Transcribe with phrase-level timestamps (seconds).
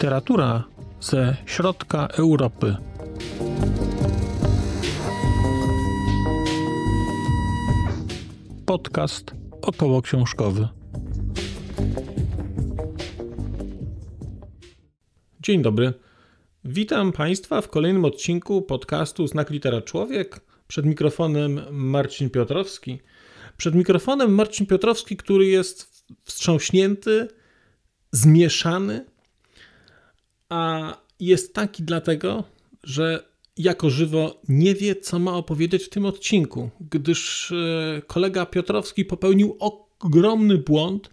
[0.00, 0.64] Literatura
[1.00, 2.76] ze środka Europy.
[8.66, 10.68] Podcast około książkowy.
[15.40, 15.92] Dzień dobry.
[16.64, 20.49] Witam Państwa w kolejnym odcinku podcastu Znak Litera Człowiek.
[20.70, 23.00] Przed mikrofonem Marcin Piotrowski.
[23.56, 27.28] Przed mikrofonem Marcin Piotrowski, który jest wstrząśnięty,
[28.12, 29.04] zmieszany,
[30.48, 32.44] a jest taki dlatego,
[32.84, 33.24] że
[33.56, 39.56] jako żywo nie wie, co ma opowiedzieć w tym odcinku, gdyż e, kolega Piotrowski popełnił
[40.00, 41.10] ogromny błąd,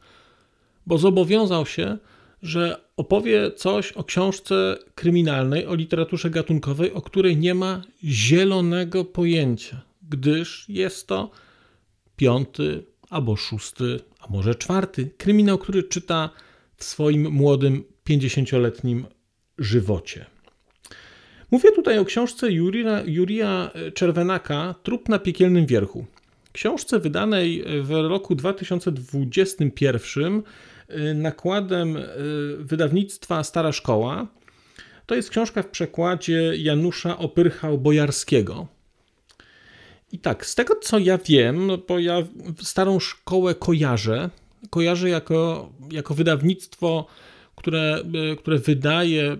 [0.85, 1.97] bo zobowiązał się,
[2.41, 9.81] że opowie coś o książce kryminalnej, o literaturze gatunkowej, o której nie ma zielonego pojęcia,
[10.09, 11.31] gdyż jest to
[12.15, 16.29] piąty albo szósty, a może czwarty kryminał, który czyta
[16.75, 19.05] w swoim młodym, pięćdziesięcioletnim
[19.57, 20.25] żywocie.
[21.51, 26.05] Mówię tutaj o książce Jurija, Jurija Czerwenaka Trup na piekielnym wierchu.
[26.51, 30.43] Książce wydanej w roku 2021 y,
[31.15, 32.03] nakładem y,
[32.59, 34.27] wydawnictwa Stara Szkoła.
[35.05, 38.67] To jest książka w przekładzie Janusza Opyrchał-Bojarskiego.
[40.11, 42.17] I tak, z tego co ja wiem, no bo ja
[42.61, 44.29] Starą Szkołę kojarzę,
[44.69, 47.07] kojarzę jako, jako wydawnictwo,
[47.55, 49.37] które, y, które wydaje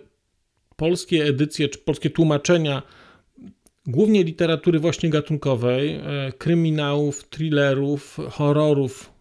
[0.76, 2.82] polskie edycje czy polskie tłumaczenia
[3.88, 6.00] głównie literatury właśnie gatunkowej,
[6.38, 9.12] kryminałów, thrillerów, horrorów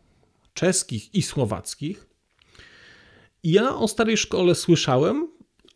[0.55, 2.07] czeskich i słowackich.
[3.49, 5.29] Ja o starej szkole słyszałem,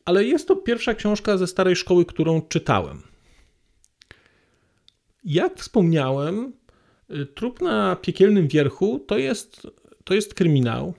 [0.05, 3.03] ale jest to pierwsza książka ze starej szkoły, którą czytałem.
[5.25, 6.53] Jak wspomniałem,
[7.09, 9.67] e, Trup na piekielnym wierchu to jest,
[10.05, 10.95] to jest kryminał.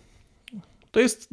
[0.91, 1.29] To jest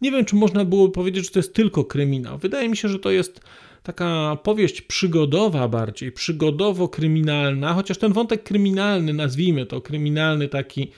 [0.00, 2.38] nie wiem, czy można było powiedzieć, że to jest tylko kryminał.
[2.38, 3.40] Wydaje mi się, że to jest
[3.82, 10.90] taka powieść przygodowa bardziej, przygodowo-kryminalna, chociaż ten wątek kryminalny, nazwijmy to kryminalny taki,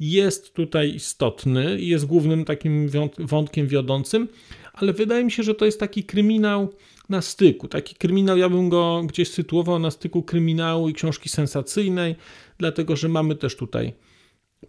[0.00, 4.28] jest tutaj istotny i jest głównym takim wątkiem wiodącym,
[4.72, 6.72] ale wydaje mi się, że to jest taki kryminał
[7.08, 7.68] na styku.
[7.68, 12.16] Taki kryminał, ja bym go gdzieś sytuował na styku kryminału i książki sensacyjnej,
[12.58, 13.92] dlatego że mamy też tutaj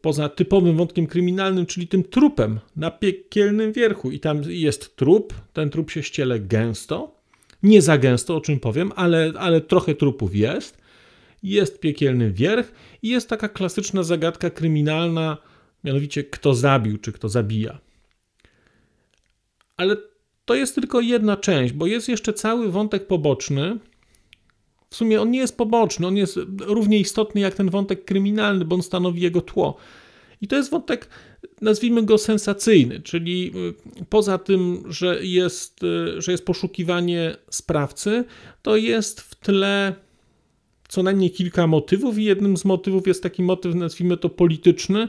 [0.01, 4.11] poza typowym wątkiem kryminalnym, czyli tym trupem na piekielnym wierchu.
[4.11, 7.15] I tam jest trup, ten trup się ściele gęsto,
[7.63, 10.77] nie za gęsto, o czym powiem, ale, ale trochę trupów jest.
[11.43, 15.37] Jest piekielny wierch i jest taka klasyczna zagadka kryminalna,
[15.83, 17.79] mianowicie kto zabił, czy kto zabija.
[19.77, 19.97] Ale
[20.45, 23.79] to jest tylko jedna część, bo jest jeszcze cały wątek poboczny,
[24.89, 28.75] w sumie on nie jest poboczny, on jest równie istotny jak ten wątek kryminalny, bo
[28.75, 29.77] on stanowi jego tło.
[30.41, 31.09] I to jest wątek,
[31.61, 33.51] nazwijmy go sensacyjny, czyli
[34.01, 38.23] y, poza tym, że jest, y, że jest poszukiwanie sprawcy,
[38.61, 39.95] to jest w tle
[40.89, 45.07] co najmniej kilka motywów, i jednym z motywów jest taki motyw, nazwijmy to polityczny,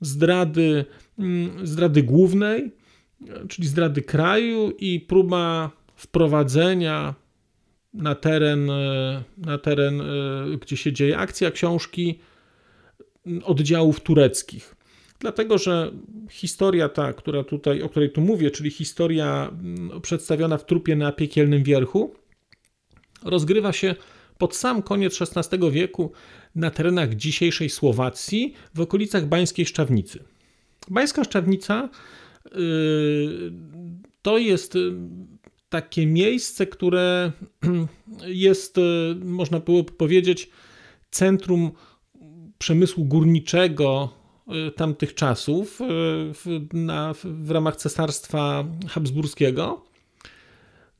[0.00, 0.84] zdrady,
[1.18, 2.72] mm, zdrady głównej,
[3.48, 7.14] czyli zdrady kraju i próba wprowadzenia
[7.94, 10.04] na teren, e, na teren, e,
[10.60, 12.18] gdzie się dzieje akcja książki
[13.44, 14.76] oddziałów tureckich.
[15.20, 15.92] Dlatego, że
[16.30, 19.52] historia ta, która tutaj, o której tu mówię, czyli historia
[20.02, 22.14] przedstawiona w trupie na piekielnym wierchu,
[23.24, 23.94] rozgrywa się
[24.42, 26.12] pod sam koniec XVI wieku
[26.54, 30.24] na terenach dzisiejszej Słowacji, w okolicach Bańskiej Szczawnicy.
[30.88, 31.88] Bańska Szczawnica
[32.44, 33.52] yy,
[34.22, 34.78] to jest
[35.68, 37.32] takie miejsce, które
[38.26, 38.80] jest, e,
[39.24, 40.50] można było powiedzieć,
[41.10, 41.70] centrum
[42.58, 44.08] przemysłu górniczego
[44.76, 45.78] tamtych czasów
[46.34, 49.84] w, na, w ramach cesarstwa habsburskiego.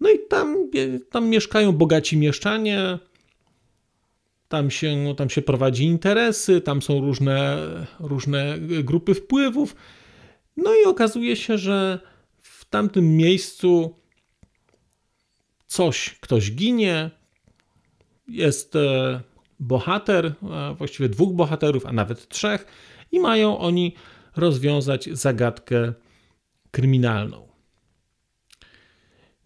[0.00, 0.70] No i tam,
[1.10, 2.98] tam mieszkają bogaci mieszczanie,
[4.52, 7.58] tam się, tam się prowadzi interesy, tam są różne,
[8.00, 9.76] różne grupy wpływów.
[10.56, 11.98] No i okazuje się, że
[12.42, 13.96] w tamtym miejscu
[15.66, 17.10] coś, ktoś ginie,
[18.28, 19.20] jest e,
[19.60, 20.32] bohater,
[20.78, 22.66] właściwie dwóch bohaterów, a nawet trzech,
[23.12, 23.94] i mają oni
[24.36, 25.92] rozwiązać zagadkę
[26.70, 27.51] kryminalną.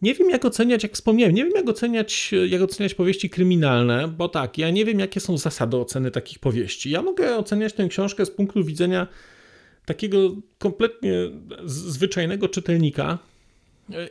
[0.07, 4.29] Nie wiem, jak oceniać, jak wspomniałem, nie wiem, jak oceniać, jak oceniać powieści kryminalne, bo
[4.29, 6.91] tak, ja nie wiem, jakie są zasady oceny takich powieści.
[6.91, 9.07] Ja mogę oceniać tę książkę z punktu widzenia
[9.85, 10.19] takiego
[10.59, 11.13] kompletnie
[11.65, 13.19] zwyczajnego czytelnika,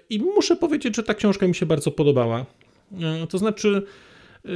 [0.10, 2.46] i muszę powiedzieć, że ta książka mi się bardzo podobała.
[3.02, 3.82] E, to znaczy,
[4.46, 4.50] e,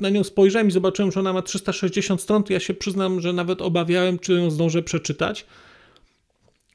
[0.00, 3.32] na nią spojrzałem i zobaczyłem, że ona ma 360 stron, to ja się przyznam, że
[3.32, 5.46] nawet obawiałem, czy ją zdążę przeczytać.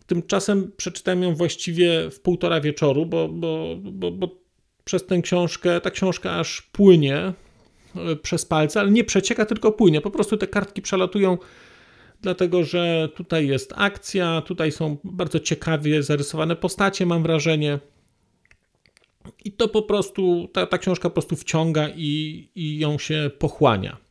[0.07, 4.46] Tymczasem przeczytałem ją właściwie w półtora wieczoru, bo, bo, bo, bo
[4.84, 7.34] przez tę książkę, ta książka aż płynie
[7.96, 10.02] e, przez palce, ale nie przecieka, tylko płynie.
[10.02, 11.38] Po prostu te kartki przelatują,
[12.22, 17.80] dlatego że tutaj jest akcja, tutaj są bardzo ciekawie zarysowane postacie, mam wrażenie.
[19.46, 24.05] I to po prostu, ta, ta książka po prostu wciąga i, i ją się pochłania.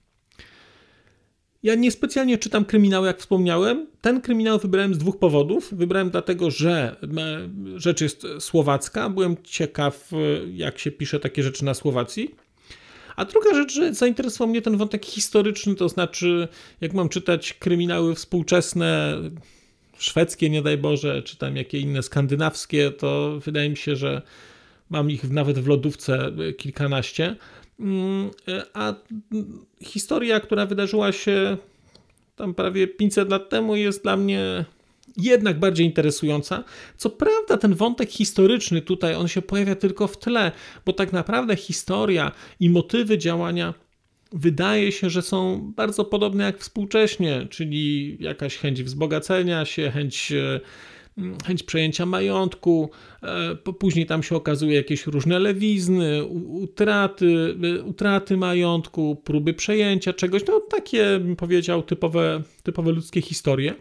[1.65, 3.87] Ja niespecjalnie czytam kryminały, jak wspomniałem.
[4.01, 5.75] Ten kryminał wybrałem z dwóch powodów.
[5.75, 7.49] Wybrałem dlatego, że e,
[7.81, 9.11] rzecz jest słowacka.
[9.11, 10.17] Byłem ciekaw, e,
[10.51, 12.35] jak się pisze takie rzeczy na Słowacji.
[13.17, 16.49] A druga rzecz, że zainteresował mnie ten wątek historyczny, to znaczy,
[16.81, 19.19] jak mam czytać kryminały współczesne,
[19.99, 24.23] szwedzkie, nie daj Boże, czy tam jakie inne skandynawskie, to wydaje mi się, że
[24.91, 27.37] mam ich nawet w lodówce kilkanaście.
[27.81, 28.31] Mm,
[28.75, 28.95] a
[29.83, 31.57] historia, która wydarzyła się
[32.37, 34.65] tam prawie 500 lat temu, jest dla mnie
[35.17, 36.65] jednak bardziej interesująca.
[36.97, 40.53] Co prawda, ten wątek historyczny tutaj on się pojawia tylko w tle,
[40.87, 43.75] bo tak naprawdę historia i motywy działania
[44.33, 50.61] wydaje się, że są bardzo podobne jak współcześnie, czyli jakaś chęć wzbogacenia się, chęć e,
[51.47, 52.91] chęć przejęcia majątku,
[53.23, 60.43] e, później tam się okazuje jakieś różne lewizny, utraty, e, utraty majątku, próby przejęcia czegoś,
[60.47, 63.75] no takie bym powiedział typowe, typowe ludzkie historie.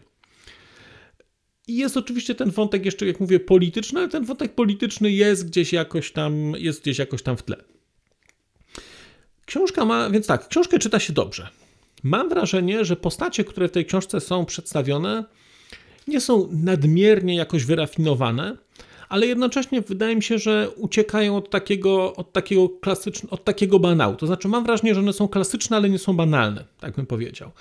[1.68, 5.74] I jest oczywiście ten wątek jeszcze, jak mówię, polityczny, ale ten wątek polityczny jest gdzieś
[5.74, 7.57] jakoś tam, jest gdzieś jakoś tam w tle.
[9.45, 11.47] Książka ma, więc tak, książkę czyta się dobrze.
[12.03, 15.24] Mam wrażenie, że postacie, które w tej książce są przedstawione,
[16.08, 18.58] nie są nadmiernie jakoś wyrafinowane,
[19.10, 24.16] ale jednocześnie wydaje mi się, że uciekają od takiego, od takiego klasycznego, od takiego banału.
[24.16, 27.52] To znaczy mam wrażenie, że one są klasyczne, ale nie są banalne, tak bym powiedział.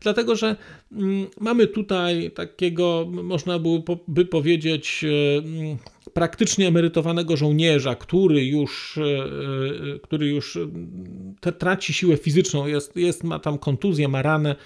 [0.00, 0.56] Dlatego, że
[0.92, 3.58] mm, mamy tutaj takiego, można
[4.08, 9.02] by powiedzieć, e, praktycznie emerytowanego żołnierza, który już, e,
[9.94, 10.58] e, który już
[11.58, 14.56] traci siłę fizyczną, jest, jest, ma tam kontuzję, ma ranę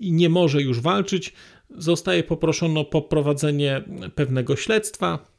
[0.00, 1.32] i nie może już walczyć
[1.78, 3.84] zostaje poproszony o poprowadzenie
[4.14, 5.32] pewnego śledztwa,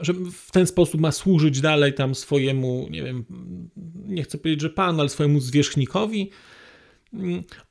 [0.00, 3.24] że w ten sposób ma służyć dalej tam swojemu, nie wiem,
[4.06, 6.30] nie chcę powiedzieć, że panu, ale swojemu zwierzchnikowi.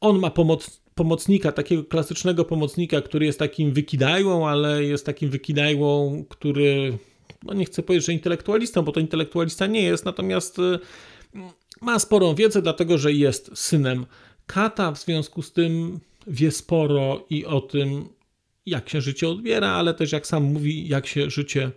[0.01, 6.23] On ma pomoc, pomocnika, takiego klasycznego pomocnika, który jest takim wykidajłą, ale jest takim wykidajłą,
[6.29, 6.97] który,
[7.43, 10.79] no nie chcę powiedzieć, że intelektualistą, bo to intelektualista nie jest, natomiast y,
[11.81, 14.05] ma sporą wiedzę, dlatego że jest synem
[14.47, 18.09] kata, w związku z tym wie sporo i o tym,
[18.65, 21.71] jak się życie odbiera, ale też, jak sam mówi, jak się życie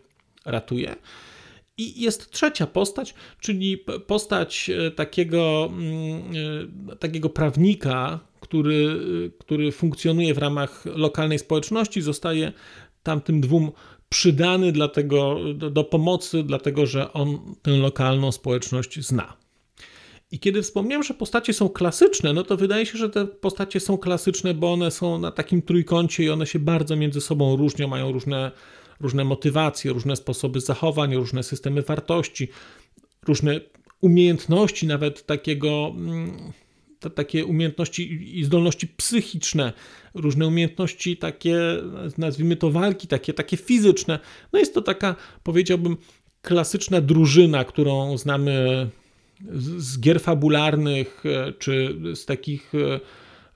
[0.44, 0.96] ratuje.
[1.76, 6.22] I jest trzecia postać, czyli postać e, takiego, mm,
[6.90, 9.00] e, takiego prawnika, który,
[9.38, 12.52] który funkcjonuje w ramach lokalnej społeczności, zostaje
[13.02, 13.72] tamtym dwóm
[14.08, 19.36] przydany dlatego, do, do pomocy, dlatego że on tę lokalną społeczność zna.
[20.32, 23.98] I kiedy wspomniałem, że postacie są klasyczne, no to wydaje się, że te postacie są
[23.98, 28.12] klasyczne, bo one są na takim trójkącie i one się bardzo między sobą różnią, mają
[28.12, 28.50] różne,
[29.00, 32.48] różne motywacje, różne sposoby zachowań, różne systemy wartości,
[33.26, 33.60] różne
[34.00, 36.52] umiejętności, nawet takiego, mm,
[37.00, 39.72] te, takie umiejętności i zdolności psychiczne,
[40.14, 41.58] różne umiejętności takie,
[42.18, 44.18] nazwijmy to walki, takie, takie fizyczne.
[44.52, 45.96] No jest to taka, powiedziałbym,
[46.42, 48.88] klasyczna drużyna, którą znamy
[49.76, 53.00] z gier fabularnych, e, czy z takich e,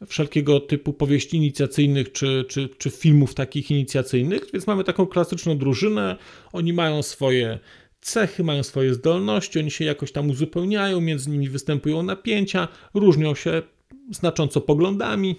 [0.06, 4.42] wszelkiego typu powieści inicjacyjnych, czy, czy, czy filmów takich inicjacyjnych.
[4.52, 6.16] Więc mamy taką klasyczną drużynę,
[6.52, 7.58] oni mają swoje
[8.00, 13.62] cechy, mają swoje zdolności, oni się jakoś tam uzupełniają, między nimi występują napięcia, różnią się
[14.10, 15.36] znacząco poglądami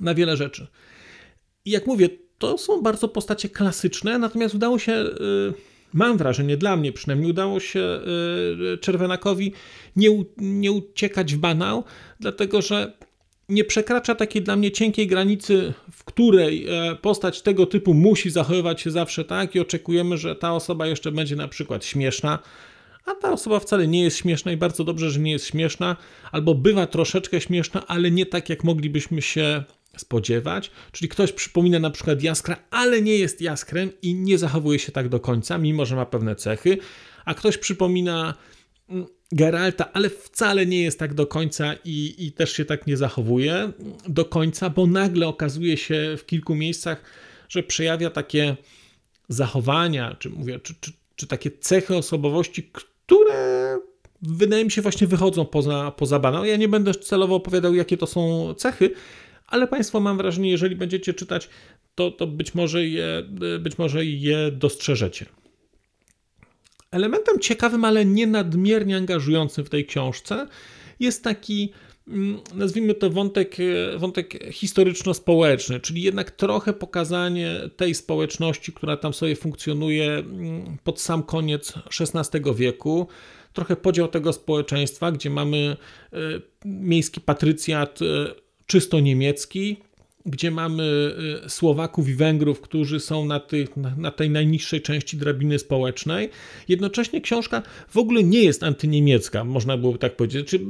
[0.00, 0.66] na wiele rzeczy.
[1.64, 5.04] I jak mówię, to są bardzo postacie klasyczne, natomiast udało się.
[5.94, 8.00] Mam wrażenie, dla mnie przynajmniej udało się
[8.74, 9.52] y, Czerwenakowi
[9.96, 11.84] nie, nie uciekać w banał,
[12.20, 12.92] dlatego że
[13.48, 18.80] nie przekracza takiej dla mnie cienkiej granicy, w której e, postać tego typu musi zachowywać
[18.80, 22.38] się zawsze tak i oczekujemy, że ta osoba jeszcze będzie na przykład śmieszna,
[23.06, 25.96] a ta osoba wcale nie jest śmieszna i bardzo dobrze, że nie jest śmieszna,
[26.32, 29.64] albo bywa troszeczkę śmieszna, ale nie tak, jak moglibyśmy się
[29.96, 30.70] spodziewać.
[30.92, 35.08] Czyli ktoś przypomina na przykład jaskra, ale nie jest jaskrem i nie zachowuje się tak
[35.08, 36.78] do końca, mimo że ma pewne cechy,
[37.24, 38.34] a ktoś przypomina
[38.88, 42.96] mm, Geralta, ale wcale nie jest tak do końca i, i też się tak nie
[42.96, 43.72] zachowuje
[44.08, 47.02] do końca, bo nagle okazuje się w kilku miejscach,
[47.48, 48.56] że przejawia takie
[49.28, 53.78] zachowania, czy mówię, czy, czy, czy takie cechy osobowości, które
[54.22, 56.44] wydaje mi się właśnie wychodzą poza, poza banał.
[56.44, 58.90] Ja nie będę celowo opowiadał, jakie to są cechy,
[59.46, 61.48] ale Państwo mam wrażenie, jeżeli będziecie czytać,
[61.94, 63.22] to, to być, może je,
[63.60, 65.26] być może je dostrzeżecie.
[66.90, 70.46] Elementem ciekawym, ale nie nadmiernie angażującym w tej książce
[71.00, 71.72] jest taki,
[72.08, 73.56] mm, nazwijmy to wątek,
[73.96, 81.22] wątek historyczno-społeczny, czyli jednak trochę pokazanie tej społeczności, która tam sobie funkcjonuje mm, pod sam
[81.22, 83.08] koniec XVI wieku.
[83.52, 85.76] Trochę podział tego społeczeństwa, gdzie mamy
[86.12, 86.16] e,
[86.64, 89.76] miejski patrycjat e, czysto niemiecki,
[90.26, 91.14] gdzie mamy
[91.46, 93.40] y, Słowaków i Węgrów, którzy są na,
[93.96, 96.30] na, tej najniższej części drabiny społecznej.
[96.68, 100.48] Jednocześnie książka w ogóle nie jest antyniemiecka, można byłoby tak powiedzieć.
[100.48, 100.60] Czy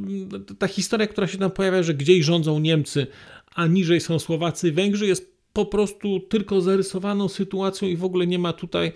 [0.59, 3.07] ta historia, która się tam pojawia, że gdzieś rządzą Niemcy,
[3.55, 8.27] a niżej są Słowacy i Węgrzy, jest po prostu tylko zarysowaną sytuacją i w ogóle
[8.27, 8.93] nie ma tutaj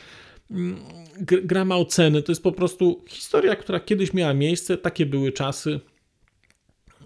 [0.50, 0.76] mm,
[1.20, 2.22] grama oceny.
[2.22, 5.80] To jest po prostu historia, która kiedyś miała miejsce, takie były czasy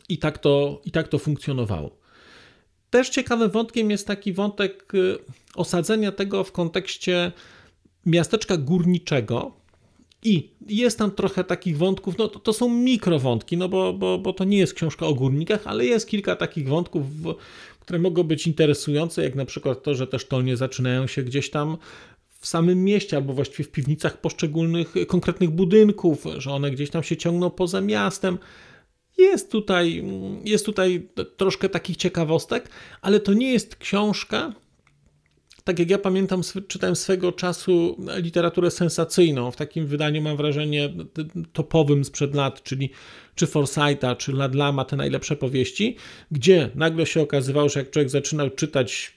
[0.09, 1.97] i tak to, i tak to funkcjonowało.
[2.91, 5.19] Też ciekawym wątkiem jest taki wątek y,
[5.55, 7.33] osadzenia tego w kontekście
[8.07, 9.53] miasteczka górniczego.
[10.25, 14.33] I jest tam trochę takich wątków, no to, to są mikrowątki, no bo, bo, bo
[14.33, 17.03] to nie jest książka o górnikach, ale jest kilka takich wątków,
[17.81, 21.77] które mogą być interesujące, jak na przykład to, że te sztolnie zaczynają się gdzieś tam
[22.41, 27.17] w samym mieście, albo właściwie w piwnicach poszczególnych konkretnych budynków, że one gdzieś tam się
[27.17, 28.39] ciągną poza miastem.
[29.19, 30.05] Jest tutaj,
[30.45, 34.53] jest tutaj troszkę takich ciekawostek, ale to nie jest książka.
[35.65, 39.51] Tak jak ja pamiętam, czytałem swego czasu literaturę sensacyjną.
[39.51, 40.93] W takim wydaniu mam wrażenie
[41.53, 42.91] topowym sprzed lat, czyli
[43.35, 45.97] czy Forsyta, czy Ladlama, te najlepsze powieści,
[46.31, 49.15] gdzie nagle się okazywało, że jak człowiek zaczynał czytać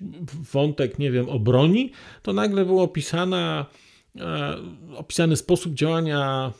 [0.51, 4.55] wątek, nie wiem, o broni, to nagle był e,
[4.95, 6.53] opisany sposób działania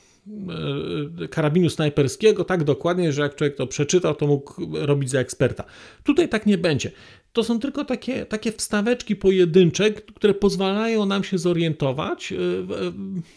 [1.30, 5.64] karabinu snajperskiego tak dokładnie, że jak człowiek to przeczytał, to mógł robić za eksperta.
[6.04, 6.92] Tutaj tak nie będzie.
[7.34, 12.94] To są tylko takie, takie wstaweczki pojedyncze, które pozwalają nam się zorientować e, w,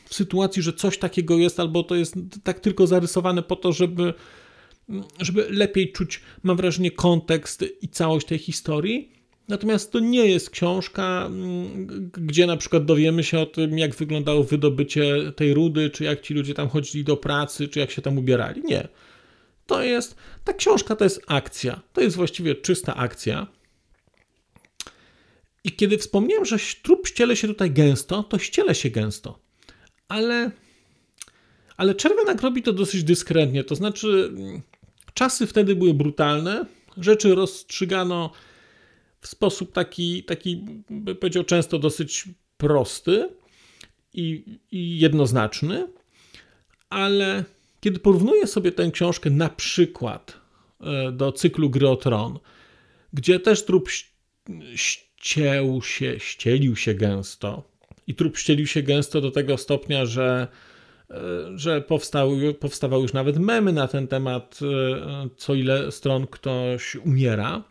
[0.09, 2.14] w sytuacji, że coś takiego jest, albo to jest
[2.45, 4.14] tak tylko zarysowane po to, żeby,
[5.21, 9.18] żeby lepiej czuć, mam wrażenie, kontekst i całość tej historii.
[9.49, 14.45] Natomiast to nie jest książka, mm, gdzie na przykład dowiemy się o tym, jak wyglądało
[14.45, 18.19] wydobycie tej rudy, czy jak ci ludzie tam chodzili do pracy, czy jak się tam
[18.19, 18.62] ubierali.
[18.64, 18.88] Nie.
[19.67, 21.81] To jest, ta książka to jest akcja.
[21.93, 23.47] To jest właściwie czysta akcja.
[25.64, 29.38] I kiedy wspomniałem, że trup ściele się tutaj gęsto, to ściele się gęsto.
[30.09, 30.50] Ale,
[31.76, 33.64] ale Czerwianak robi to dosyć dyskretnie.
[33.64, 34.62] To znaczy, mm,
[35.14, 38.31] czasy wtedy były brutalne, rzeczy rozstrzygano
[39.21, 42.25] w sposób taki, taki by powiedział, często dosyć
[42.57, 43.29] prosty
[44.15, 45.87] i, i jednoznaczny,
[46.91, 47.45] ale
[47.81, 50.41] kiedy porównuję sobie tę książkę na przykład
[50.81, 52.39] e, do cyklu Gry o Tron,
[53.13, 53.89] gdzie też trup
[54.75, 57.71] ścieł się, ścielił się gęsto
[58.07, 60.49] i trup ścielił się gęsto do tego stopnia, że
[61.11, 61.15] e,
[61.55, 67.65] że powstały, powstawały już nawet memy na ten temat, e, co ile stron ktoś umiera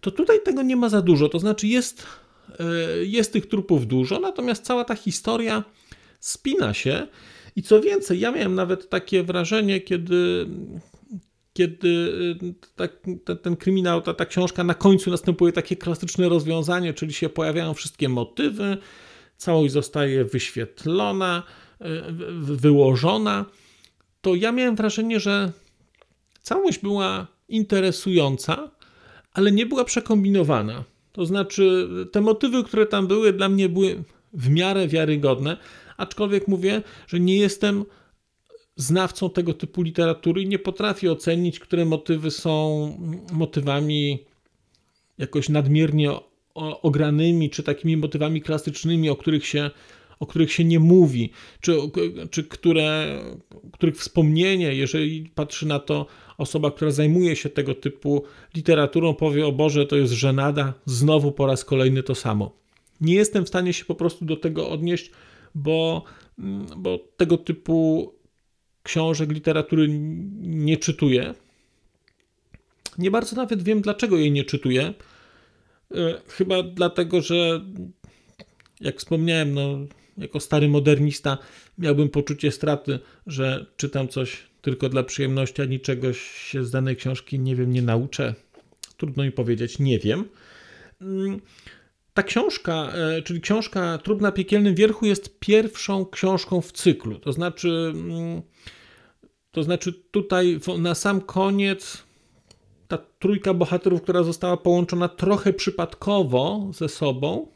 [0.00, 1.28] to tutaj tego nie ma za dużo.
[1.28, 2.06] To znaczy jest,
[2.60, 2.64] e,
[3.04, 5.64] jest tych trupów dużo, natomiast cała ta historia
[6.20, 7.06] spina się.
[7.56, 10.46] I co więcej, ja miałem nawet takie wrażenie, kiedy,
[11.52, 12.88] kiedy e, ta,
[13.24, 17.74] ten, ten kryminał, ta, ta książka na końcu następuje takie klasyczne rozwiązanie, czyli się pojawiają
[17.74, 18.76] wszystkie motywy,
[19.36, 21.42] całość zostaje wyświetlona,
[21.80, 21.86] e,
[22.40, 23.44] wyłożona.
[24.20, 25.52] To ja miałem wrażenie, że
[26.42, 28.70] całość była interesująca,
[29.32, 30.84] ale nie była przekombinowana.
[31.12, 35.56] To znaczy, te motywy, które tam były, dla mnie były w miarę wiarygodne,
[35.96, 37.84] aczkolwiek mówię, że nie jestem
[38.76, 42.50] znawcą tego typu literatury i nie potrafię ocenić, które motywy są
[43.32, 44.24] motywami
[45.18, 46.10] jakoś nadmiernie
[46.82, 49.70] ogranymi, czy takimi motywami klasycznymi, o których się,
[50.20, 51.76] o których się nie mówi, czy,
[52.30, 53.20] czy które,
[53.72, 56.06] których wspomnienie, jeżeli patrzy na to
[56.40, 61.46] osoba, która zajmuje się tego typu literaturą, powie: O Boże, to jest żenada, znowu po
[61.46, 62.52] raz kolejny to samo.
[63.00, 65.10] Nie jestem w stanie się po prostu do tego odnieść,
[65.54, 66.04] bo,
[66.38, 68.12] mm, bo tego typu
[68.82, 69.86] książek, literatury
[70.40, 71.34] nie czytuję.
[72.98, 74.94] Nie bardzo nawet wiem, dlaczego jej nie czytuję.
[75.94, 77.60] E, chyba dlatego, że
[78.80, 79.78] jak wspomniałem, no,
[80.18, 81.38] jako stary modernista
[81.78, 87.38] miałbym poczucie straty, że czytam coś tylko dla przyjemności, a niczego się z danej książki
[87.38, 88.34] nie wiem, nie nauczę.
[88.96, 90.24] Trudno mi powiedzieć, nie wiem.
[91.00, 91.40] Mm,
[92.14, 97.18] ta książka, e, czyli książka Trup na piekielnym wierchu jest pierwszą książką w cyklu.
[97.18, 98.42] To znaczy, mm,
[99.52, 102.04] To znaczy, tutaj na sam koniec
[102.88, 107.46] ta trójka bohaterów, która została połączona trochę przypadkowo ze sobą,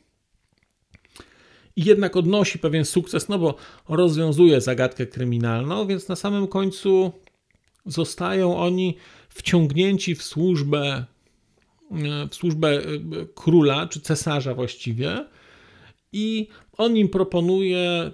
[1.76, 3.54] i jednak odnosi pewien sukces, no bo
[3.88, 7.12] rozwiązuje zagadkę kryminalną, więc na samym końcu
[7.86, 8.96] zostają oni
[9.28, 11.04] wciągnięci w służbę,
[12.30, 12.82] w służbę e,
[13.34, 15.24] króla czy cesarza właściwie
[16.12, 18.10] i on im proponuje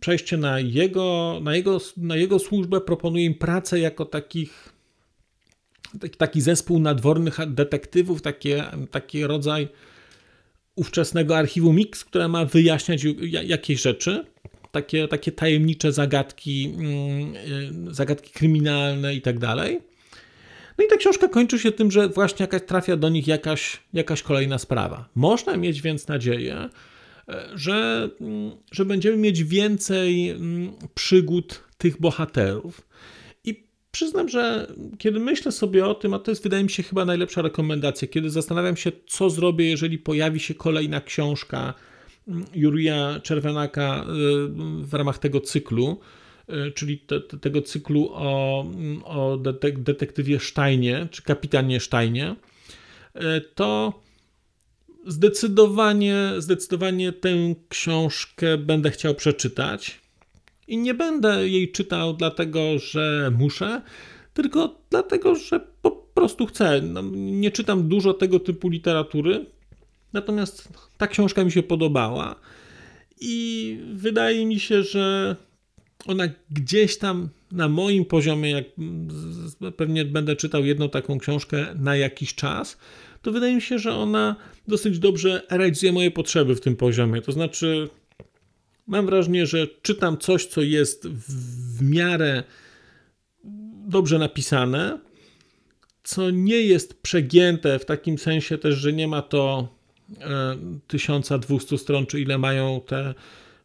[0.00, 4.72] przejście na jego, na jego, na jego służbę, proponuje im pracę jako takich
[6.18, 9.68] taki zespół nadwornych detektywów, takie, taki rodzaj
[10.78, 13.06] ówczesnego archiwum Mix, które ma wyjaśniać
[13.44, 14.24] jakieś rzeczy,
[14.72, 17.36] takie, takie tajemnicze zagadki, mm,
[17.90, 19.80] y, zagadki kryminalne i tak dalej.
[20.78, 24.22] No i ta książka kończy się tym, że właśnie jakaś, trafia do nich jakaś, jakaś
[24.22, 25.08] kolejna sprawa.
[25.14, 26.68] Można mieć więc nadzieję,
[27.28, 32.88] e, że, mm, że będziemy mieć więcej mm, przygód tych bohaterów.
[33.90, 37.42] Przyznam, że kiedy myślę sobie o tym, a to jest wydaje mi się chyba najlepsza
[37.42, 41.74] rekomendacja, kiedy zastanawiam się, co zrobię, jeżeli pojawi się kolejna książka
[42.28, 44.04] mm, Jurija Czerwenaka y,
[44.82, 46.00] w ramach tego cyklu,
[46.48, 52.36] y, czyli te, te, tego cyklu o, mm, o detek detektywie Sztajnie, czy kapitanie Sztajnie,
[53.16, 53.20] y,
[53.54, 54.02] to
[55.06, 60.00] zdecydowanie, zdecydowanie tę książkę będę chciał przeczytać.
[60.68, 63.82] I nie będę jej czytał dlatego, że muszę,
[64.34, 66.80] tylko dlatego, że po prostu chcę.
[66.82, 69.46] No, nie czytam dużo tego typu literatury,
[70.12, 72.34] natomiast ta książka mi się podobała
[73.20, 75.36] i wydaje mi się, że
[76.06, 78.64] ona gdzieś tam na moim poziomie, jak
[79.76, 82.78] pewnie będę czytał jedną taką książkę na jakiś czas,
[83.22, 84.36] to wydaje mi się, że ona
[84.68, 87.22] dosyć dobrze realizuje moje potrzeby w tym poziomie.
[87.22, 87.88] To znaczy,
[88.88, 92.42] mam wrażenie, że czytam coś, co jest w miarę
[93.88, 94.98] dobrze napisane,
[96.04, 99.68] co nie jest przegięte w takim sensie też, że nie ma to
[100.86, 103.14] 1200 e, stron, czy ile mają te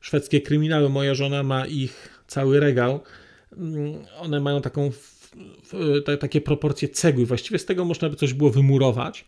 [0.01, 0.89] szwedzkie kryminały.
[0.89, 2.99] Moja żona ma ich cały regał.
[3.57, 4.91] Mm, one mają taką,
[6.19, 7.25] takie proporcje cegły.
[7.25, 9.25] Właściwie z tego można by coś było wymurować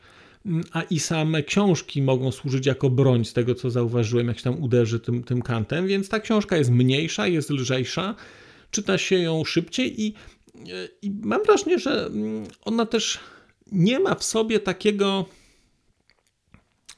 [0.71, 4.63] a i same książki mogą służyć jako broń, z tego co zauważyłem, jak się tam
[4.63, 8.15] uderzy tym, tym kantem, więc ta książka jest mniejsza, jest lżejsza,
[8.71, 10.13] czyta się ją szybciej i,
[11.01, 13.19] i mam wrażenie, że mm, ona też
[13.71, 15.25] nie ma w sobie takiego,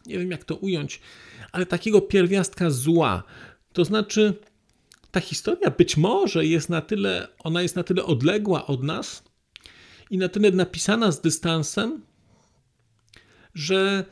[0.05, 1.01] nie wiem jak to ująć,
[1.51, 3.23] ale takiego pierwiastka zła.
[3.73, 4.33] To znaczy,
[5.11, 9.23] ta historia być może jest na tyle, ona jest na tyle odległa od nas
[10.11, 12.01] i na tyle napisana z dystansem,
[13.53, 14.05] że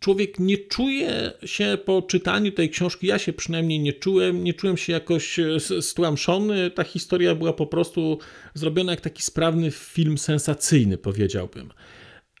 [0.00, 4.76] człowiek nie czuje się po czytaniu tej książki, ja się przynajmniej nie czułem, nie czułem
[4.76, 6.70] się jakoś e, stłamszony.
[6.70, 8.18] Ta historia była po prostu
[8.54, 11.70] zrobiona jak taki sprawny film sensacyjny, powiedziałbym.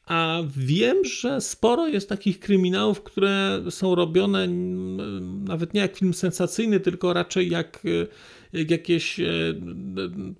[0.06, 4.48] A wiem, że sporo jest takich kryminałów, które są robione
[5.44, 8.06] nawet nie jak film sensacyjny, tylko raczej jak, e,
[8.58, 9.24] jak jakieś e,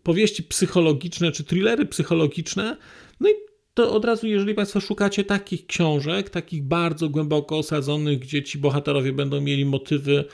[0.03, 2.77] powieści psychologiczne czy thrillery psychologiczne.
[3.21, 3.33] No i
[3.81, 9.13] to od razu, jeżeli Państwo szukacie takich książek, takich bardzo głęboko osadzonych, gdzie ci bohaterowie
[9.13, 10.25] będą mieli motywy,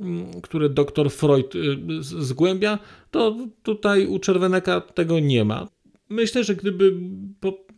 [0.00, 2.78] mm, które dr Freud y, zgłębia,
[3.10, 5.68] to tutaj u Czerweneka tego nie ma.
[6.08, 6.92] Myślę, że gdyby,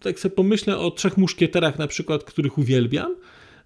[0.00, 3.16] tak sobie pomyślę o trzech muszkieterach na przykład, których uwielbiam,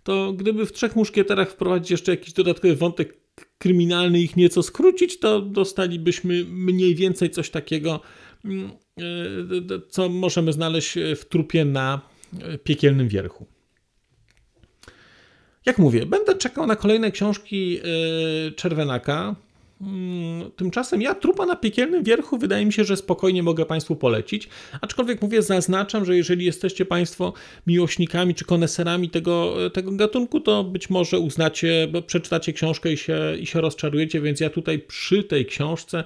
[0.03, 3.21] to gdyby w trzech muszkieterach wprowadzić jeszcze jakiś dodatkowy wątek
[3.59, 8.01] kryminalny, ich nieco skrócić, to dostalibyśmy mniej więcej coś takiego,
[8.45, 8.71] mm,
[9.89, 12.01] co możemy znaleźć w trupie na
[12.65, 13.47] piekielnym wierchu.
[15.67, 17.81] Jak mówię, będę czekał na kolejne książki
[18.57, 19.35] Czerwenaka.
[19.81, 24.49] Mm, tymczasem ja trupa na piekielnym wierchu wydaje mi się, że spokojnie mogę Państwu polecić.
[24.81, 27.33] Aczkolwiek mówię, zaznaczam, że jeżeli jesteście Państwo
[27.67, 33.37] miłośnikami czy koneserami tego, tego gatunku, to być może uznacie, bo przeczytacie książkę i się,
[33.41, 36.05] i się rozczarujecie, więc ja tutaj przy tej książce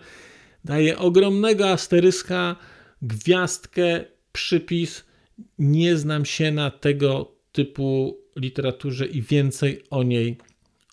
[0.65, 2.57] daję ogromnego asteryska
[3.03, 5.05] gwiazdkę, przypis.
[5.59, 10.39] Nie znam się na tego typu literaturze i więcej o niej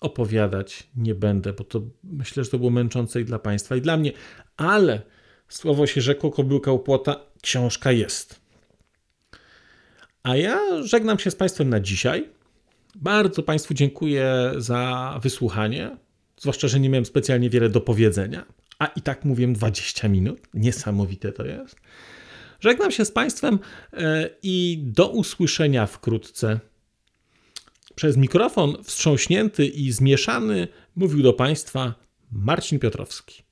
[0.00, 3.96] opowiadać nie będę, bo to myślę, że to było męczące i dla Państwa, i dla
[3.96, 4.12] mnie.
[4.56, 5.02] Ale
[5.48, 8.40] słowo się rzekło, kobyłka upłota, książka jest.
[10.22, 12.28] A ja żegnam się z Państwem na dzisiaj.
[12.94, 15.96] Bardzo Państwu dziękuję za wysłuchanie,
[16.36, 18.46] zwłaszcza, że nie miałem specjalnie wiele do powiedzenia
[18.80, 20.40] a i tak mówię 20 minut.
[20.54, 21.76] Niesamowite to jest.
[22.60, 23.58] Żegnam się z Państwem
[23.92, 26.60] e, i do usłyszenia wkrótce.
[27.94, 31.94] Przez mikrofon wstrząśnięty i zmieszany mówił do Państwa
[32.32, 33.42] Marcin Piotrowski.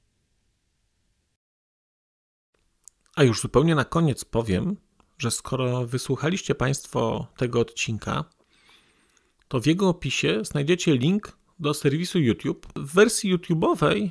[3.17, 4.77] A już zupełnie na koniec powiem,
[5.19, 8.25] że skoro wysłuchaliście Państwo tego odcinka,
[9.49, 12.67] to w jego opisie znajdziecie link do serwisu YouTube.
[12.77, 14.11] W wersji YouTube'owej